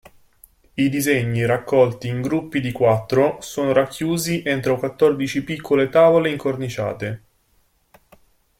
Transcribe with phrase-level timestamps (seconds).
[0.73, 7.23] I disegni, raccolti in gruppi di quattro, sono racchiusi entro quattordici piccole tavole incorniciate.